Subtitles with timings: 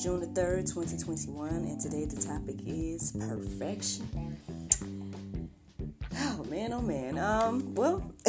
[0.00, 4.38] June the 3rd, 2021, and today the topic is perfection.
[6.14, 7.18] Oh man, oh man.
[7.18, 8.08] Um, well,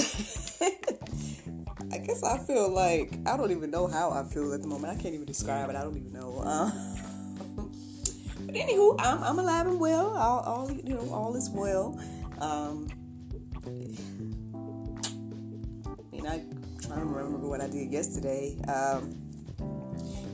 [1.92, 4.98] I guess I feel like I don't even know how I feel at the moment.
[4.98, 5.76] I can't even describe it.
[5.76, 6.42] I don't even know.
[6.42, 6.72] Um,
[8.48, 10.18] but anywho, I'm, I'm alive and well.
[10.18, 12.02] All, all you know, all is well.
[12.40, 12.88] Um,
[15.86, 16.42] I mean, I
[16.82, 18.58] trying to remember what I did yesterday.
[18.68, 19.29] Um,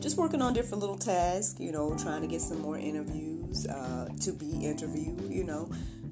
[0.06, 4.08] just working on different little tasks, you know, trying to get some more interviews uh,
[4.22, 5.68] to be interviewed, you know,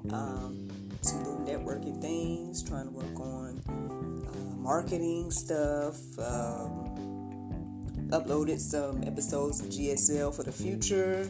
[0.09, 0.67] um,
[1.01, 3.61] some little networking things, trying to work on
[4.27, 5.95] uh, marketing stuff.
[6.17, 6.89] Um,
[8.09, 11.29] uploaded some episodes of GSL for the future.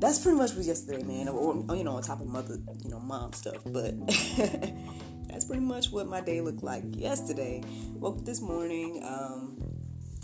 [0.00, 1.28] That's pretty much what yesterday, man.
[1.28, 3.62] Or, you know, on top of mother, you know, mom stuff.
[3.64, 3.94] But
[5.28, 7.62] that's pretty much what my day looked like yesterday.
[7.94, 9.04] Woke up this morning.
[9.04, 9.67] Um,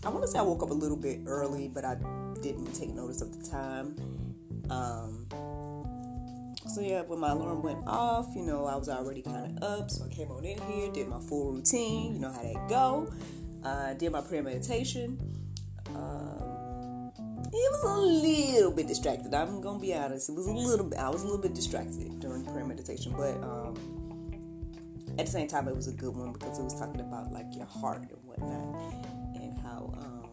[0.04, 1.96] I want to say I woke up a little bit early, but I
[2.42, 3.96] didn't take notice of the time.
[4.68, 5.26] Um,
[6.68, 9.90] so yeah, when my alarm went off, you know, I was already kind of up,
[9.90, 12.14] so I came on in here, did my full routine.
[12.14, 13.10] You know how that go.
[13.64, 15.18] Uh, did my prayer meditation.
[15.94, 17.10] Um,
[17.46, 19.32] it was a little bit distracted.
[19.32, 20.28] I'm gonna be honest.
[20.28, 20.98] It was a little bit.
[20.98, 23.74] I was a little bit distracted during prayer meditation, but um,
[25.18, 27.46] at the same time, it was a good one because it was talking about like
[27.54, 29.23] your heart and whatnot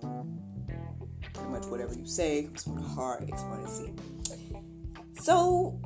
[0.01, 0.39] um,
[1.33, 3.93] pretty much whatever you say comes from the heart, X, Y, and Z.
[5.21, 5.79] So,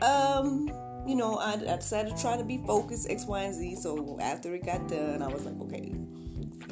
[0.00, 0.68] um,
[1.06, 3.76] you know, I, I, decided to try to be focused, X, Y, and Z.
[3.76, 5.94] So after it got done, I was like, okay,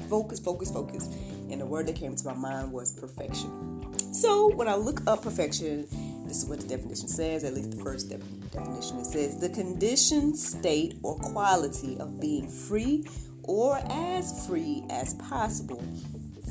[0.09, 1.07] focus, focus, focus.
[1.51, 3.81] And the word that came to my mind was perfection.
[4.13, 5.87] So when I look up perfection,
[6.27, 8.99] this is what the definition says, at least the first de- definition.
[8.99, 13.05] It says the condition, state, or quality of being free
[13.43, 15.83] or as free as possible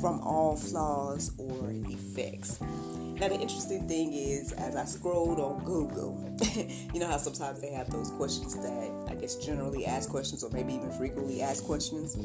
[0.00, 2.60] from all flaws or defects.
[2.60, 6.18] Now, the interesting thing is, as I scrolled on Google,
[6.94, 10.50] you know how sometimes they have those questions that I guess generally ask questions or
[10.50, 12.16] maybe even frequently ask questions.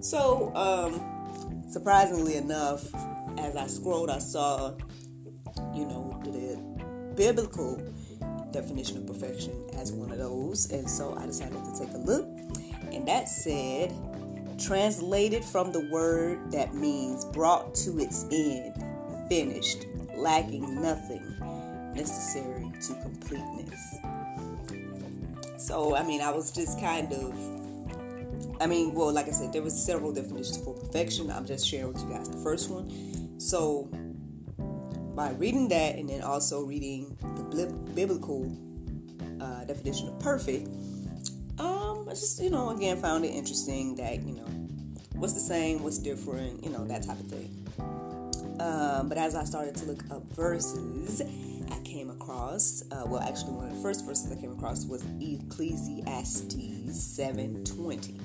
[0.00, 2.84] So, um, surprisingly enough,
[3.38, 4.74] as I scrolled, I saw,
[5.72, 6.58] you know, the
[7.14, 7.80] biblical
[8.50, 10.70] definition of perfection as one of those.
[10.72, 12.26] And so I decided to take a look
[12.94, 13.92] and that said,
[14.58, 18.74] translated from the word that means brought to its end,
[19.28, 21.22] finished, lacking nothing
[21.94, 23.98] necessary to completeness.
[25.56, 29.62] So, I mean, I was just kind of, I mean, well, like I said, there
[29.62, 31.30] was several definitions for perfection.
[31.30, 33.40] I'm just sharing with you guys the first one.
[33.40, 33.88] So,
[35.14, 37.16] by reading that and then also reading
[37.50, 38.54] the biblical
[39.40, 40.68] uh, definition of perfect,
[42.04, 44.46] um, I just, you know, again found it interesting that, you know,
[45.14, 47.50] what's the same, what's different, you know, that type of thing.
[48.60, 51.22] Um, but as I started to look up verses,
[51.70, 55.02] I came across, uh, well, actually, one of the first verses I came across was
[55.20, 56.54] Ecclesiastes
[56.94, 58.20] 7:20.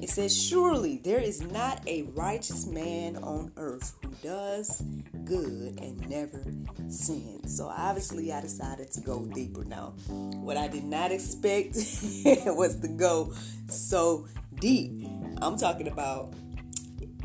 [0.00, 4.82] It says, "Surely there is not a righteous man on earth who does
[5.24, 6.44] good and never
[6.88, 9.64] sins." So obviously, I decided to go deeper.
[9.64, 11.74] Now, what I did not expect
[12.46, 13.32] was to go
[13.68, 14.26] so
[14.60, 15.06] deep.
[15.42, 16.34] I'm talking about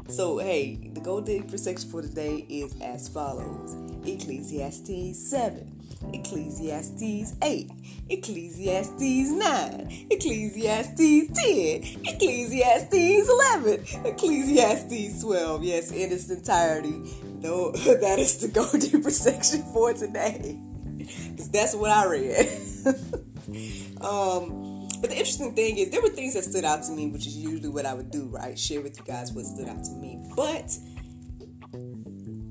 [0.10, 5.82] so, hey, the go deeper section for today is as follows Ecclesiastes 7,
[6.14, 7.72] Ecclesiastes 8,
[8.10, 15.64] Ecclesiastes 9, Ecclesiastes 10, Ecclesiastes 11, Ecclesiastes 12.
[15.64, 17.04] Yes, in its entirety.
[17.42, 20.60] No, that is the go deeper section for today.
[20.98, 22.48] Because that's what I read.
[24.02, 27.26] um, but the interesting thing is, there were things that stood out to me, which
[27.26, 28.60] is usually what I would do, right?
[28.60, 30.20] Share with you guys what stood out to me.
[30.36, 30.78] But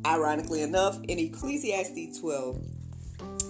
[0.06, 2.64] ironically enough, in Ecclesiastes 12,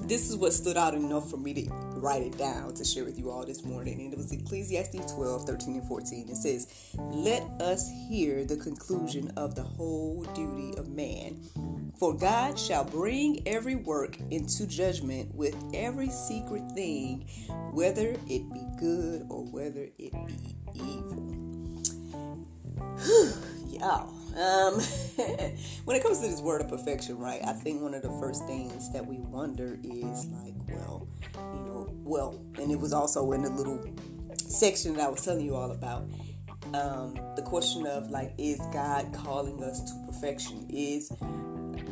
[0.09, 3.19] this is what stood out enough for me to write it down to share with
[3.19, 4.01] you all this morning.
[4.01, 6.29] And it was Ecclesiastes 12, 13, and 14.
[6.29, 11.41] It says, Let us hear the conclusion of the whole duty of man.
[11.99, 17.27] For God shall bring every work into judgment with every secret thing,
[17.73, 21.35] whether it be good or whether it be evil.
[23.69, 24.18] Y'all.
[24.37, 24.75] Um,
[25.85, 27.41] when it comes to this word of perfection, right?
[27.45, 31.89] I think one of the first things that we wonder is like, well, you know,
[32.05, 33.83] well, and it was also in the little
[34.37, 36.09] section that I was telling you all about.
[36.75, 40.67] Um, the question of like, is God calling us to perfection?
[40.69, 41.11] Is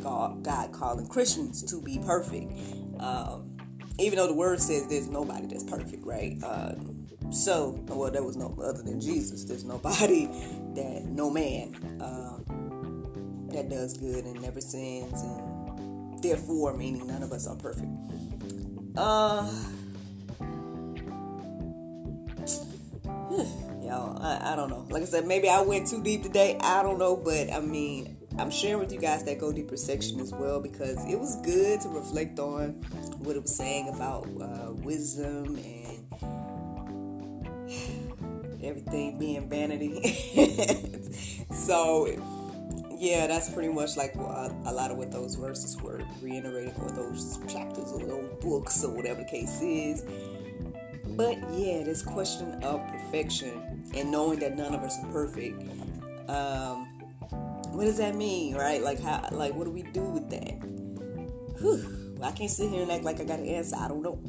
[0.03, 2.51] God, God calling Christians to be perfect?
[2.99, 3.57] Um,
[3.99, 6.37] even though the word says there's nobody that's perfect, right?
[6.43, 6.75] Uh,
[7.31, 9.43] so, well, there was no other than Jesus.
[9.43, 10.29] There's nobody
[10.77, 17.31] that no man um, that does good and never sins, and therefore, meaning none of
[17.31, 17.87] us are perfect.
[18.95, 19.51] Uh,
[23.83, 24.85] y'all, I, I don't know.
[24.89, 26.57] Like I said, maybe I went too deep today.
[26.61, 30.19] I don't know, but I mean, I'm sharing with you guys that go deeper section
[30.19, 32.73] as well because it was good to reflect on
[33.17, 35.96] what it was saying about uh, wisdom and
[38.87, 40.01] everything being vanity.
[41.51, 42.07] so,
[42.97, 47.39] yeah, that's pretty much like a lot of what those verses were reiterating, or those
[47.47, 50.03] chapters, or those books, or whatever the case is.
[51.15, 55.61] But yeah, this question of perfection and knowing that none of us are perfect.
[56.29, 56.85] Um,
[57.71, 58.81] what does that mean, right?
[58.81, 60.51] Like how, like what do we do with that?
[61.59, 63.77] Whew, I can't sit here and act like I got an answer.
[63.77, 64.19] I don't know.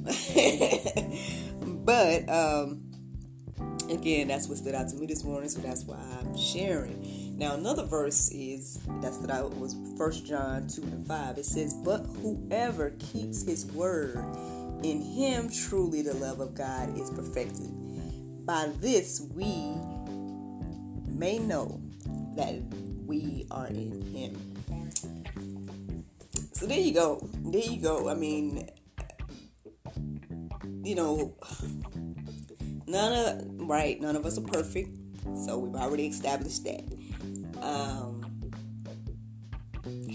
[1.85, 2.88] but um,
[3.91, 7.37] again, that's what stood out to me this morning, so that's why I'm sharing.
[7.39, 11.39] Now, another verse is that stood out was First John 2 and 5.
[11.39, 14.25] It says, But whoever keeps his word,
[14.83, 17.71] in him truly the love of God is perfected.
[18.47, 19.75] By this we
[21.07, 21.81] may know
[22.37, 22.61] that
[23.07, 24.55] we are in him.
[26.53, 27.29] So there you go.
[27.45, 28.09] There you go.
[28.09, 28.69] I mean,
[30.83, 31.37] you know,
[32.87, 34.97] none of right, none of us are perfect,
[35.45, 36.85] so we've already established that.
[37.63, 38.25] Um,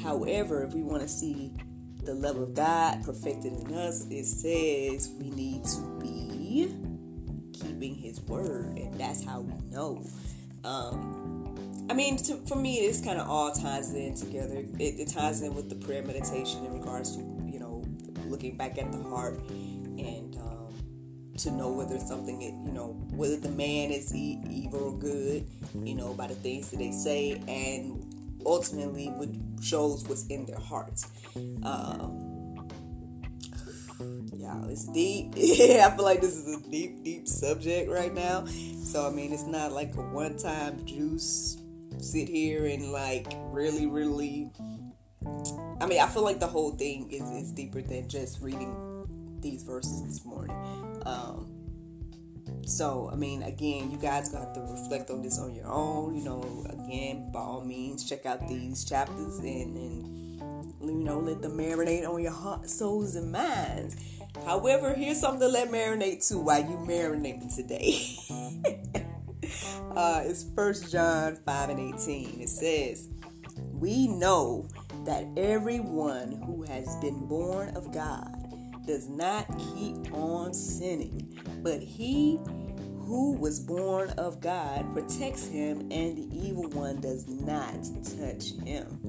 [0.02, 1.54] however, if we want to see
[2.04, 6.74] the love of God perfected in us, it says we need to be
[7.54, 10.04] keeping His word, and that's how we know.
[10.64, 14.66] Um, I mean, to, for me, it's kind of all ties in together.
[14.80, 17.84] It, it ties in with the prayer meditation in regards to you know
[18.26, 20.33] looking back at the heart and
[21.44, 25.95] to know whether something, you know, whether the man is e- evil or good, you
[25.95, 29.30] know, by the things that they say, and ultimately what
[29.62, 31.07] shows what's in their hearts.
[31.63, 32.68] Um,
[34.34, 35.34] yeah, it's deep.
[35.36, 38.46] Yeah I feel like this is a deep, deep subject right now.
[38.84, 41.57] So I mean, it's not like a one-time juice.
[42.00, 44.50] Sit here and like really, really.
[45.80, 48.93] I mean, I feel like the whole thing is is deeper than just reading
[49.44, 50.57] these verses this morning.
[51.06, 51.54] Um,
[52.66, 56.16] so, I mean, again, you guys got to reflect on this on your own.
[56.16, 60.24] You know, again, by all means, check out these chapters and, and
[60.82, 63.96] you know, let them marinate on your heart, souls, and minds.
[64.46, 68.15] However, here's something to let marinate too while you marinating today.
[69.96, 72.41] uh, it's First John 5 and 18.
[72.41, 73.10] It says,
[73.72, 74.68] We know
[75.06, 78.43] that everyone who has been born of God
[78.86, 82.40] does not keep on sinning, but he
[83.00, 87.75] who was born of God protects him, and the evil one does not
[88.18, 89.00] touch him.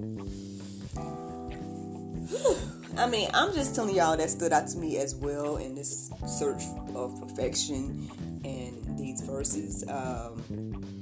[2.97, 6.11] I mean, I'm just telling y'all that stood out to me as well in this
[6.27, 6.63] search
[6.95, 8.09] of perfection
[8.45, 9.85] and these verses.
[9.89, 10.95] Um,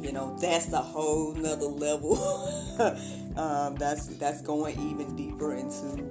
[0.00, 2.16] you know, that's a whole nother level.
[3.36, 6.10] um, that's that's going even deeper into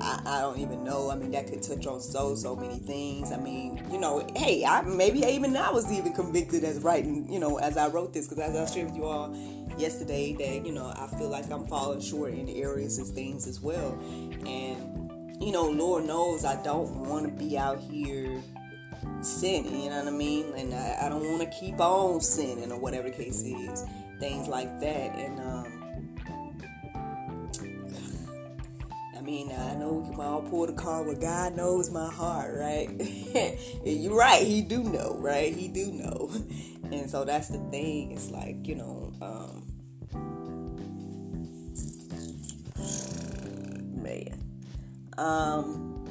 [0.00, 1.10] I, I, don't even know.
[1.10, 3.32] I mean, that could touch on so so many things.
[3.32, 7.38] I mean, you know, hey, I maybe even I was even convicted as writing, you
[7.38, 9.36] know, as I wrote this because as I shared with you all
[9.76, 13.60] yesterday, that you know, I feel like I'm falling short in areas and things as
[13.60, 13.98] well,
[14.46, 15.10] and
[15.42, 18.42] you know, Lord knows I don't want to be out here
[19.20, 19.82] sinning.
[19.82, 20.52] You know what I mean?
[20.56, 23.84] And I, I don't want to keep on sinning or whatever the case is,
[24.18, 25.40] things like that, and.
[25.40, 25.59] um
[29.50, 32.88] now I know we can all pull the car, but God knows my heart, right?
[33.84, 34.46] You're right.
[34.46, 35.54] He do know, right?
[35.54, 36.30] He do know.
[36.92, 38.10] And so that's the thing.
[38.10, 39.62] It's like, you know, um,
[44.02, 44.42] man.
[45.16, 46.04] Um,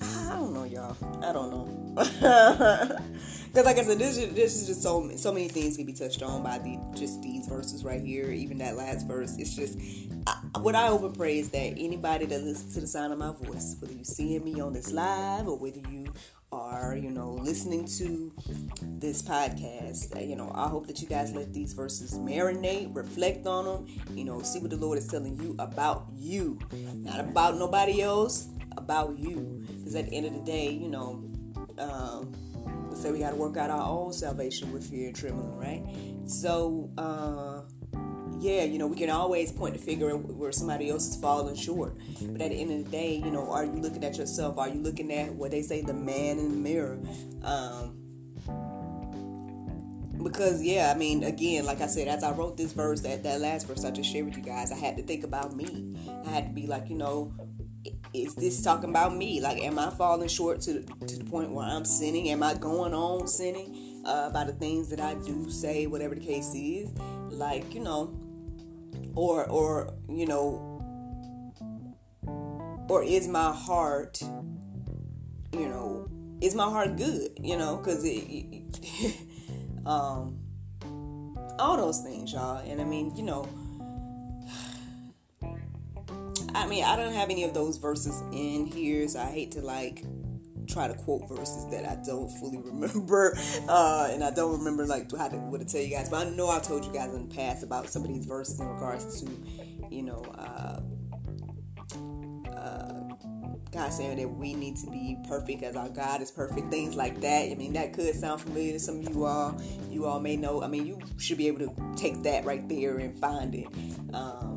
[0.00, 0.96] I don't know, y'all.
[1.22, 2.98] I don't know.
[3.52, 5.92] Because like I said, this is, this is just so so many things can be
[5.92, 8.30] touched on by the just these verses right here.
[8.30, 9.78] Even that last verse, it's just
[10.26, 13.18] I, what I hope and pray is that anybody that listens to the sound of
[13.18, 16.14] my voice, whether you're seeing me on this live or whether you
[16.50, 18.32] are, you know, listening to
[18.82, 23.66] this podcast, you know, I hope that you guys let these verses marinate, reflect on
[23.66, 26.58] them, you know, see what the Lord is telling you about you,
[27.02, 29.62] not about nobody else, about you.
[29.78, 31.22] Because at the end of the day, you know,
[31.78, 32.34] um,
[32.96, 35.82] say we got to work out our own salvation with fear and trembling, right?
[36.26, 37.62] So, uh,
[38.38, 41.96] yeah, you know, we can always point the finger where somebody else is falling short.
[42.20, 44.58] But at the end of the day, you know, are you looking at yourself?
[44.58, 46.98] Are you looking at what they say, the man in the mirror?
[47.44, 47.98] Um,
[50.22, 53.40] because yeah, I mean, again, like I said, as I wrote this verse, that that
[53.40, 55.96] last verse I just shared with you guys, I had to think about me.
[56.26, 57.32] I had to be like, you know,
[58.14, 59.40] is this talking about me?
[59.40, 62.28] Like, am I falling short to to the point where I'm sinning?
[62.30, 66.24] Am I going on sinning uh, by the things that I do say, whatever the
[66.24, 66.90] case is?
[67.30, 68.14] Like, you know,
[69.14, 70.68] or or you know
[72.88, 74.20] or is my heart
[75.52, 76.08] you know
[76.40, 79.16] is my heart good you know because it, it
[79.86, 80.38] um
[81.58, 83.48] all those things y'all and i mean you know
[86.54, 89.60] i mean i don't have any of those verses in here so i hate to
[89.60, 90.04] like
[90.66, 93.36] try to quote verses that I don't fully remember,
[93.68, 96.08] uh, and I don't remember like how to what to tell you guys.
[96.08, 98.60] But I know I've told you guys in the past about some of these verses
[98.60, 99.30] in regards to,
[99.90, 100.80] you know, uh,
[102.50, 103.02] uh,
[103.70, 107.20] God saying that we need to be perfect as our God is perfect, things like
[107.22, 107.50] that.
[107.50, 109.60] I mean, that could sound familiar to some of you all.
[109.90, 110.62] You all may know.
[110.62, 113.66] I mean, you should be able to take that right there and find it.
[114.12, 114.51] Um,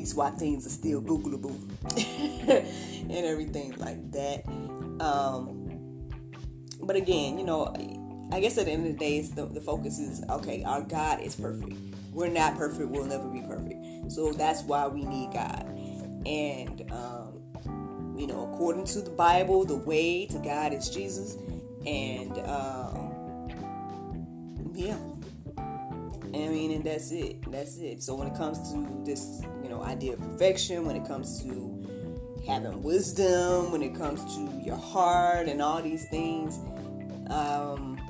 [0.00, 1.54] at least why things are still Googleable
[3.02, 4.46] and everything like that.
[4.98, 5.66] Um,
[6.82, 7.66] but again, you know,
[8.32, 11.20] I guess at the end of the day, the, the focus is okay, our God
[11.20, 11.74] is perfect.
[12.14, 14.10] We're not perfect, we'll never be perfect.
[14.10, 15.66] So that's why we need God.
[16.24, 21.36] And, um, you know, according to the Bible, the way to God is Jesus.
[21.84, 23.50] And, um,
[24.72, 24.96] yeah.
[26.32, 27.50] I mean, and that's it.
[27.50, 28.02] That's it.
[28.02, 31.70] So when it comes to this, you know, idea of perfection, when it comes to
[32.46, 36.58] having wisdom, when it comes to your heart and all these things.
[37.28, 38.00] Um,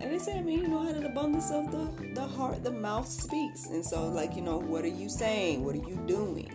[0.00, 2.64] and they say, I mean, you know, out of the abundance of the, the heart,
[2.64, 3.66] the mouth speaks.
[3.66, 5.62] And so, like, you know, what are you saying?
[5.62, 6.50] What are you doing?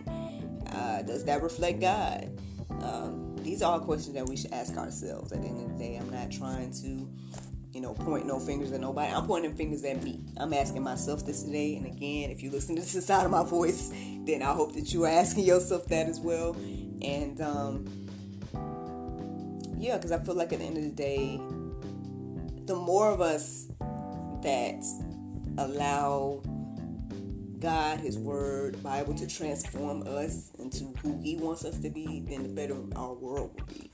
[0.70, 2.30] Uh, does that reflect God?
[3.42, 5.32] These are all questions that we should ask ourselves.
[5.32, 7.08] At the end of the day, I'm not trying to
[7.72, 9.12] you know, point no fingers at nobody.
[9.12, 10.20] I'm pointing fingers at me.
[10.36, 11.76] I'm asking myself this today.
[11.76, 13.90] And again, if you listen to the side of my voice,
[14.24, 16.54] then I hope that you are asking yourself that as well.
[17.00, 18.08] And um,
[19.78, 21.40] yeah, because I feel like at the end of the day,
[22.66, 23.68] the more of us
[24.42, 24.84] that
[25.58, 26.42] allow
[27.62, 32.42] God, His Word, Bible to transform us into who He wants us to be, then
[32.42, 33.90] the better our world will be.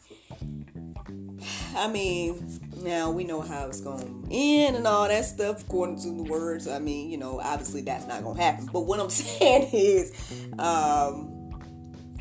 [1.77, 6.01] I mean, now we know how it's going to end and all that stuff according
[6.01, 6.67] to the words.
[6.67, 8.71] I mean, you know, obviously that's not going to happen.
[8.73, 10.13] But what I'm saying is,
[10.59, 11.61] um,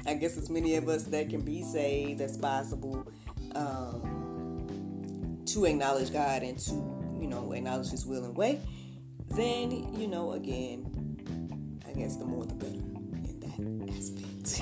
[0.06, 3.08] I guess as many of us that can be saved as possible
[3.56, 6.74] um, to acknowledge God and to,
[7.22, 8.60] you know, acknowledge His will and way,
[9.30, 10.97] then, you know, again,
[11.98, 14.62] guess the more the better in that aspect.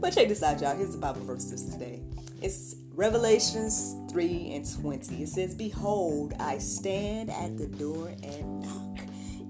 [0.00, 0.76] but check this out, y'all.
[0.76, 2.02] Here's the Bible verses today.
[2.42, 5.22] It's Revelations 3 and 20.
[5.22, 8.98] It says, Behold, I stand at the door and knock.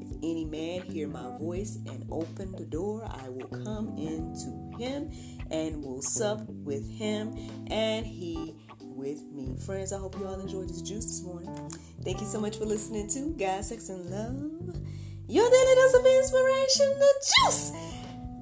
[0.00, 5.11] If any man hear my voice and open the door, I will come into him
[5.50, 9.57] and will sup with him and he with me.
[9.66, 11.69] Friends, I hope you all enjoyed this juice this morning.
[12.04, 14.76] Thank you so much for listening to God, Sex, and Love.
[15.26, 17.14] Your daily dose of inspiration, the
[17.47, 17.73] juice.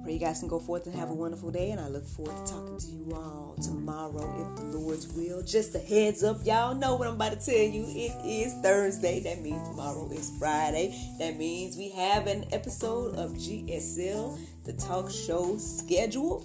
[0.03, 2.45] Pray you guys can go forth and have a wonderful day, and I look forward
[2.45, 5.45] to talking to you all tomorrow if the Lord's will.
[5.45, 7.85] Just a heads up, y'all know what I'm about to tell you.
[7.87, 9.21] It is Thursday.
[9.21, 10.93] That means tomorrow is Friday.
[11.21, 16.45] That means we have an episode of GSL, the talk show schedule.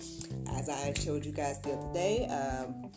[0.51, 2.91] As I showed you guys the other day, um,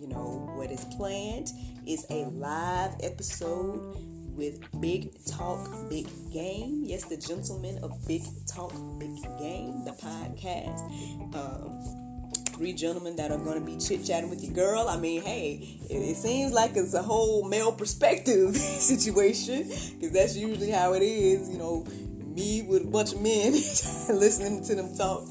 [0.00, 1.50] you know, what is planned
[1.86, 3.94] is a live episode
[4.38, 6.84] with Big Talk Big Game.
[6.84, 10.80] Yes, the gentlemen of Big Talk Big Game, the podcast.
[11.34, 14.88] Um, three gentlemen that are going to be chit chatting with your girl.
[14.88, 20.36] I mean, hey, it, it, seems like it's a whole male perspective situation because that's
[20.36, 21.50] usually how it is.
[21.50, 21.84] You know,
[22.24, 25.24] me with a bunch of men listening to them talk.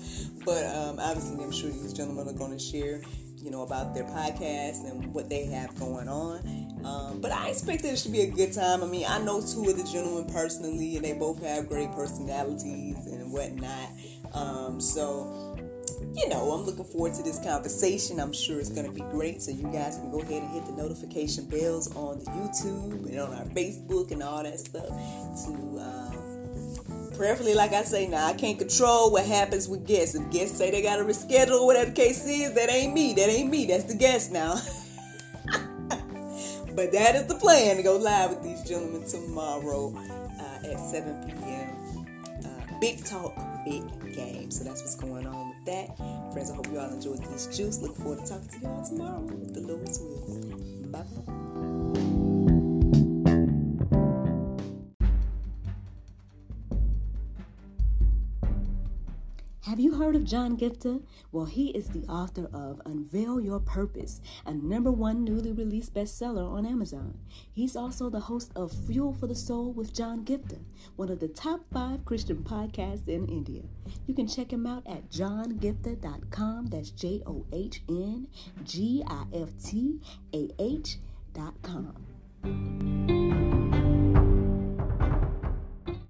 [0.44, 3.02] But um, obviously, I'm sure these gentlemen are going to share,
[3.38, 6.67] you know, about their podcast and what they have going on.
[6.88, 8.82] Um, but I expect that it should be a good time.
[8.82, 12.96] I mean, I know two of the gentlemen personally, and they both have great personalities
[13.08, 13.90] and whatnot.
[14.34, 15.58] Um, so
[16.14, 18.20] you know, I'm looking forward to this conversation.
[18.20, 19.42] I'm sure it's going to be great.
[19.42, 23.20] So you guys can go ahead and hit the notification bells on the YouTube and
[23.20, 25.52] on our Facebook and all that stuff to.
[25.80, 30.14] Um, prayerfully, like I say, now I can't control what happens with guests.
[30.14, 33.14] If guests say they got to reschedule, whatever the case is, that ain't me.
[33.14, 33.66] That ain't me.
[33.66, 34.56] That's the guest now.
[36.78, 39.92] but that is the plan to go live with these gentlemen tomorrow
[40.40, 42.06] uh, at 7 p.m.
[42.46, 43.82] Uh, big talk, big
[44.14, 44.52] game.
[44.52, 45.98] So that's what's going on with that.
[46.32, 47.82] Friends, I hope you all enjoyed this juice.
[47.82, 50.92] Look forward to talking to y'all tomorrow with the Lord's will.
[50.92, 51.47] Bye bye.
[59.66, 61.04] Have you heard of John Giftah?
[61.32, 66.50] Well, he is the author of Unveil Your Purpose, a number one newly released bestseller
[66.50, 67.18] on Amazon.
[67.52, 70.64] He's also the host of Fuel for the Soul with John Giftah,
[70.96, 73.64] one of the top five Christian podcasts in India.
[74.06, 76.68] You can check him out at johngiftah.com.
[76.68, 78.28] That's J O H N
[78.64, 80.00] G I F T
[80.34, 81.94] A H.com.